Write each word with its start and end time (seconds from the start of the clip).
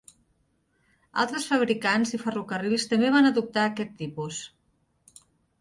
Altres 1.23 1.45
fabricants 1.49 2.15
i 2.19 2.21
ferrocarrils 2.23 2.89
també 2.95 3.13
van 3.17 3.31
adoptar 3.33 3.67
aquest 3.69 3.97
tipus. 4.01 4.41